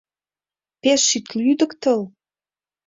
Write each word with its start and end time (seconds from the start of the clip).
Пеш 0.81 1.03
ит 1.17 1.27
лӱдыктыл! 1.37 2.01